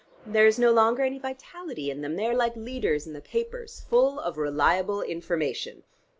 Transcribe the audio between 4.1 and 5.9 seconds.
of reliable information.